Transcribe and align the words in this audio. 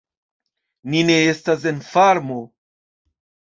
Ni 0.93 1.03
ne 1.09 1.17
estas 1.35 1.69
en 1.73 1.83
farmo." 1.91 2.41